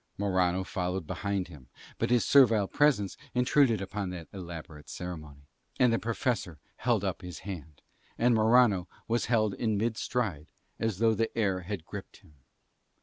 [0.17, 1.67] Morano followed behind him;
[1.99, 5.45] but his servile presence intruded upon that elaborate ceremony,
[5.79, 7.83] and the Professor held up his hand,
[8.17, 10.47] and Morano was held in mid stride
[10.79, 12.33] as though the air had gripped him.